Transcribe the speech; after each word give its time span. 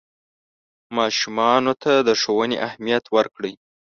ماشومانو 0.97 1.73
ته 1.83 1.91
د 2.07 2.09
ښوونې 2.21 2.57
اهمیت 2.67 3.05
ورکړئ. 3.15 3.53